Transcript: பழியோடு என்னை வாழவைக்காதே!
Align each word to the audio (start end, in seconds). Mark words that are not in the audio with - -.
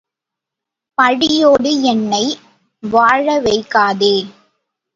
பழியோடு 0.97 1.73
என்னை 1.83 2.23
வாழவைக்காதே! 2.83 4.15